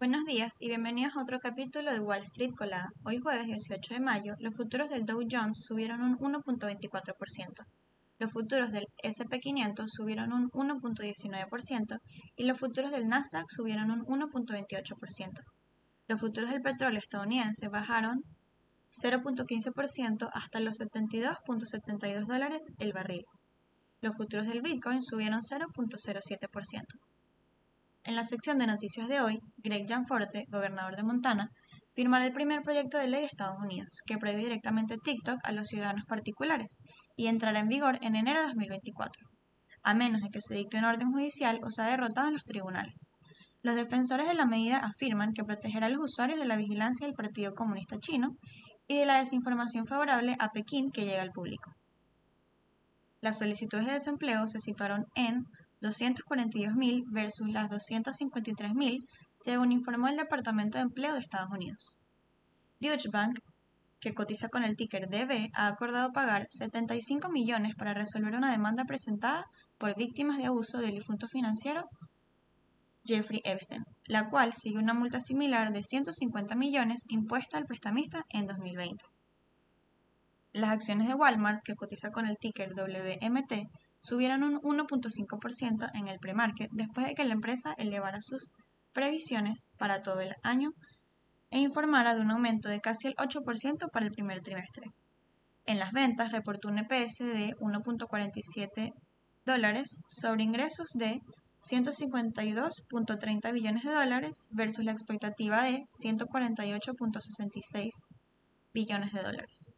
Buenos 0.00 0.24
días 0.24 0.56
y 0.60 0.68
bienvenidos 0.68 1.14
a 1.14 1.20
otro 1.20 1.40
capítulo 1.40 1.92
de 1.92 2.00
Wall 2.00 2.20
Street 2.20 2.52
Colada. 2.56 2.88
Hoy 3.04 3.18
jueves 3.18 3.44
18 3.44 3.92
de 3.92 4.00
mayo, 4.00 4.34
los 4.38 4.56
futuros 4.56 4.88
del 4.88 5.04
Dow 5.04 5.20
Jones 5.30 5.62
subieron 5.62 6.00
un 6.00 6.16
1.24%, 6.16 7.66
los 8.18 8.32
futuros 8.32 8.72
del 8.72 8.86
SP500 9.04 9.88
subieron 9.88 10.32
un 10.32 10.48
1.19% 10.52 11.98
y 12.34 12.44
los 12.44 12.58
futuros 12.58 12.92
del 12.92 13.08
Nasdaq 13.08 13.44
subieron 13.50 13.90
un 13.90 14.06
1.28%. 14.06 15.42
Los 16.08 16.18
futuros 16.18 16.48
del 16.48 16.62
petróleo 16.62 16.98
estadounidense 16.98 17.68
bajaron 17.68 18.24
0.15% 18.88 20.30
hasta 20.32 20.60
los 20.60 20.80
72.72 20.80 22.26
dólares 22.26 22.72
el 22.78 22.94
barril. 22.94 23.26
Los 24.00 24.16
futuros 24.16 24.46
del 24.46 24.62
Bitcoin 24.62 25.02
subieron 25.02 25.42
0.07%. 25.42 26.86
En 28.02 28.16
la 28.16 28.24
sección 28.24 28.56
de 28.56 28.66
noticias 28.66 29.08
de 29.08 29.20
hoy, 29.20 29.40
Greg 29.58 29.86
Gianforte, 29.86 30.46
gobernador 30.48 30.96
de 30.96 31.02
Montana, 31.02 31.50
firmará 31.94 32.24
el 32.24 32.32
primer 32.32 32.62
proyecto 32.62 32.96
de 32.96 33.08
ley 33.08 33.20
de 33.20 33.26
Estados 33.26 33.58
Unidos 33.62 33.98
que 34.06 34.16
prohíbe 34.16 34.40
directamente 34.40 34.96
TikTok 34.96 35.38
a 35.42 35.52
los 35.52 35.68
ciudadanos 35.68 36.06
particulares 36.08 36.78
y 37.14 37.26
entrará 37.26 37.58
en 37.60 37.68
vigor 37.68 37.98
en 38.00 38.16
enero 38.16 38.40
de 38.40 38.46
2024, 38.46 39.22
a 39.82 39.94
menos 39.94 40.22
de 40.22 40.30
que 40.30 40.40
se 40.40 40.54
dicte 40.54 40.78
una 40.78 40.88
orden 40.88 41.12
judicial 41.12 41.60
o 41.62 41.70
sea 41.70 41.88
derrotado 41.88 42.28
en 42.28 42.34
los 42.34 42.44
tribunales. 42.44 43.12
Los 43.62 43.76
defensores 43.76 44.26
de 44.26 44.34
la 44.34 44.46
medida 44.46 44.78
afirman 44.78 45.34
que 45.34 45.44
protegerá 45.44 45.86
a 45.86 45.90
los 45.90 46.02
usuarios 46.02 46.38
de 46.38 46.46
la 46.46 46.56
vigilancia 46.56 47.06
del 47.06 47.14
Partido 47.14 47.52
Comunista 47.52 47.98
Chino 47.98 48.30
y 48.88 48.96
de 48.96 49.04
la 49.04 49.18
desinformación 49.18 49.86
favorable 49.86 50.36
a 50.38 50.48
Pekín 50.48 50.90
que 50.90 51.04
llega 51.04 51.20
al 51.20 51.32
público. 51.32 51.70
Las 53.20 53.38
solicitudes 53.38 53.84
de 53.84 53.92
desempleo 53.92 54.46
se 54.46 54.58
situaron 54.58 55.04
en 55.14 55.44
242.000 55.80 57.04
versus 57.10 57.48
las 57.48 57.68
253.000, 57.70 59.06
según 59.34 59.72
informó 59.72 60.08
el 60.08 60.16
Departamento 60.16 60.78
de 60.78 60.82
Empleo 60.82 61.14
de 61.14 61.20
Estados 61.20 61.50
Unidos. 61.50 61.96
Deutsche 62.80 63.10
Bank, 63.10 63.40
que 64.00 64.14
cotiza 64.14 64.48
con 64.48 64.64
el 64.64 64.76
ticker 64.76 65.08
DB, 65.08 65.50
ha 65.54 65.66
acordado 65.66 66.12
pagar 66.12 66.46
75 66.48 67.30
millones 67.30 67.74
para 67.76 67.94
resolver 67.94 68.34
una 68.34 68.50
demanda 68.50 68.84
presentada 68.84 69.44
por 69.78 69.96
víctimas 69.96 70.38
de 70.38 70.46
abuso 70.46 70.78
del 70.78 70.92
difunto 70.92 71.28
financiero 71.28 71.88
Jeffrey 73.04 73.40
Epstein, 73.44 73.84
la 74.06 74.28
cual 74.28 74.52
sigue 74.52 74.78
una 74.78 74.94
multa 74.94 75.20
similar 75.20 75.72
de 75.72 75.82
150 75.82 76.54
millones 76.54 77.04
impuesta 77.08 77.58
al 77.58 77.66
prestamista 77.66 78.24
en 78.28 78.46
2020. 78.46 79.04
Las 80.52 80.70
acciones 80.70 81.08
de 81.08 81.14
Walmart, 81.14 81.62
que 81.64 81.76
cotiza 81.76 82.10
con 82.10 82.26
el 82.26 82.36
ticker 82.38 82.72
WMT, 82.74 83.68
subieron 84.00 84.42
un 84.42 84.60
1.5% 84.60 85.88
en 85.94 86.08
el 86.08 86.18
premarket 86.18 86.70
después 86.72 87.06
de 87.06 87.14
que 87.14 87.24
la 87.24 87.34
empresa 87.34 87.74
elevara 87.78 88.20
sus 88.20 88.48
previsiones 88.92 89.68
para 89.78 90.02
todo 90.02 90.20
el 90.20 90.34
año 90.42 90.72
e 91.50 91.58
informara 91.58 92.14
de 92.14 92.20
un 92.20 92.30
aumento 92.30 92.68
de 92.68 92.80
casi 92.80 93.08
el 93.08 93.16
8% 93.16 93.90
para 93.90 94.06
el 94.06 94.12
primer 94.12 94.40
trimestre. 94.40 94.92
En 95.66 95.78
las 95.78 95.92
ventas 95.92 96.32
reportó 96.32 96.68
un 96.68 96.78
EPS 96.78 97.18
de 97.18 97.54
1.47 97.60 98.94
dólares 99.44 100.00
sobre 100.06 100.42
ingresos 100.42 100.92
de 100.94 101.20
152.30 101.60 103.52
billones 103.52 103.84
de 103.84 103.92
dólares 103.92 104.48
versus 104.52 104.82
la 104.84 104.92
expectativa 104.92 105.64
de 105.64 105.82
148.66 105.82 107.90
billones 108.72 109.12
de 109.12 109.22
dólares. 109.22 109.70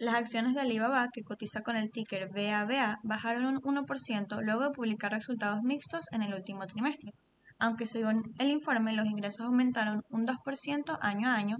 Las 0.00 0.14
acciones 0.14 0.54
de 0.54 0.60
Alibaba, 0.60 1.08
que 1.12 1.24
cotiza 1.24 1.62
con 1.62 1.76
el 1.76 1.90
ticker 1.90 2.28
BABA, 2.28 3.00
bajaron 3.02 3.46
un 3.46 3.60
1% 3.60 4.40
luego 4.42 4.62
de 4.62 4.70
publicar 4.70 5.10
resultados 5.10 5.62
mixtos 5.64 6.06
en 6.12 6.22
el 6.22 6.34
último 6.34 6.66
trimestre, 6.66 7.10
aunque 7.58 7.88
según 7.88 8.22
el 8.38 8.48
informe 8.48 8.92
los 8.92 9.06
ingresos 9.06 9.46
aumentaron 9.46 10.02
un 10.08 10.24
2% 10.24 10.98
año 11.00 11.28
a 11.28 11.34
año, 11.34 11.56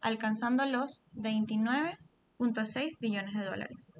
alcanzando 0.00 0.66
los 0.66 1.02
29.6 1.14 2.90
billones 3.00 3.34
de 3.34 3.44
dólares. 3.44 3.92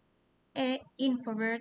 E 0.54 0.80
Infobird 0.96 1.60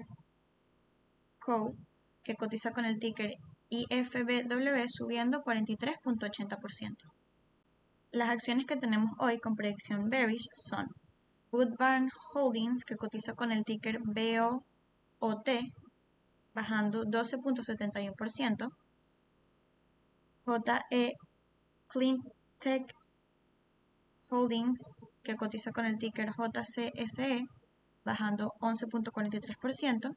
Co., 1.37 1.75
que 2.23 2.35
cotiza 2.35 2.71
con 2.71 2.85
el 2.85 2.97
ticker 2.97 3.33
IFBW, 3.69 4.85
subiendo 4.87 5.41
43.80%. 5.41 7.18
Las 8.11 8.29
acciones 8.29 8.65
que 8.65 8.75
tenemos 8.75 9.11
hoy 9.19 9.37
con 9.37 9.55
predicción 9.55 10.09
bearish 10.09 10.47
son 10.55 10.87
Woodburn 11.51 12.09
Holdings, 12.33 12.83
que 12.83 12.95
cotiza 12.95 13.33
con 13.35 13.51
el 13.51 13.63
ticker 13.63 13.99
BOT, 13.99 15.49
bajando 16.55 17.03
12.71%. 17.03 18.69
JE 20.43 21.13
Cleantech 21.87 22.95
Holdings, 24.31 24.95
que 25.21 25.35
cotiza 25.35 25.71
con 25.71 25.85
el 25.85 25.99
ticker 25.99 26.31
JCSE, 26.31 27.45
bajando 28.03 28.53
11.43%. 28.59 30.15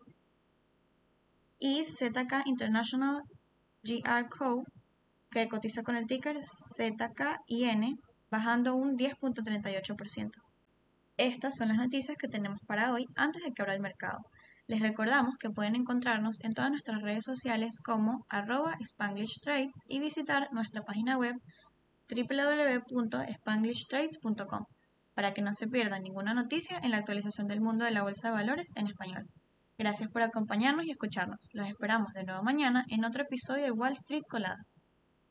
Y 1.59 1.85
ZK 1.85 2.47
International 2.47 3.21
GR 3.85 4.29
Co., 4.31 4.65
que 5.33 5.49
cotiza 5.49 5.83
con 5.83 5.97
el 5.97 6.07
ticker 6.07 6.39
ZKIN, 6.77 7.99
bajando 8.31 8.77
un 8.77 8.97
10.38%. 8.97 10.31
Estas 11.17 11.57
son 11.57 11.67
las 11.69 11.79
noticias 11.79 12.17
que 12.17 12.29
tenemos 12.29 12.61
para 12.67 12.93
hoy 12.93 13.07
antes 13.17 13.43
de 13.43 13.51
que 13.51 13.63
abra 13.63 13.75
el 13.75 13.81
mercado. 13.81 14.21
Les 14.69 14.81
recordamos 14.81 15.37
que 15.39 15.51
pueden 15.51 15.75
encontrarnos 15.75 16.41
en 16.43 16.55
todas 16.55 16.71
nuestras 16.71 17.03
redes 17.03 17.25
sociales 17.25 17.81
como 17.83 18.25
arroba 18.29 18.77
Spanglish 18.81 19.41
Trades 19.43 19.83
y 19.89 19.99
visitar 20.01 20.49
nuestra 20.53 20.83
página 20.83 21.19
web 21.19 21.35
www.spanglishtrades.com 22.09 24.65
para 25.15 25.33
que 25.33 25.43
no 25.43 25.53
se 25.53 25.67
pierda 25.67 25.99
ninguna 25.99 26.33
noticia 26.35 26.79
en 26.83 26.93
la 26.93 26.99
actualización 26.99 27.47
del 27.47 27.61
mundo 27.61 27.85
de 27.85 27.91
la 27.91 28.03
bolsa 28.03 28.29
de 28.29 28.35
valores 28.35 28.73
en 28.77 28.87
español. 28.87 29.27
Gracias 29.79 30.11
por 30.11 30.23
acompañarnos 30.23 30.87
y 30.87 30.91
escucharnos. 30.91 31.49
Los 31.53 31.69
esperamos 31.69 32.13
de 32.13 32.25
nuevo 32.25 32.43
mañana 32.43 32.85
en 32.89 33.05
otro 33.05 33.23
episodio 33.23 33.65
de 33.65 33.73
Wall 33.73 33.93
Street 33.93 34.23
Colada. 34.29 34.65